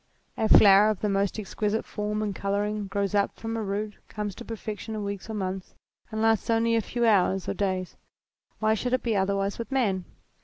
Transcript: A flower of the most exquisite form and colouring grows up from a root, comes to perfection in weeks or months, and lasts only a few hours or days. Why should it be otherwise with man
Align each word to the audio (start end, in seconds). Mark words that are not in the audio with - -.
A 0.35 0.49
flower 0.49 0.89
of 0.89 1.01
the 1.01 1.09
most 1.09 1.37
exquisite 1.37 1.85
form 1.85 2.23
and 2.23 2.33
colouring 2.35 2.87
grows 2.87 3.13
up 3.13 3.35
from 3.39 3.55
a 3.55 3.61
root, 3.61 3.93
comes 4.07 4.33
to 4.33 4.43
perfection 4.43 4.95
in 4.95 5.03
weeks 5.03 5.29
or 5.29 5.35
months, 5.35 5.75
and 6.09 6.23
lasts 6.23 6.49
only 6.49 6.75
a 6.75 6.81
few 6.81 7.05
hours 7.05 7.47
or 7.47 7.53
days. 7.53 7.97
Why 8.57 8.73
should 8.73 8.93
it 8.93 9.03
be 9.03 9.15
otherwise 9.15 9.59
with 9.59 9.71
man 9.71 10.05